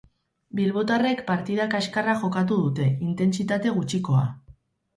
[0.59, 4.29] Bilbotarrek partida kaskarra jokatu dute, intentsitate gutxikoa.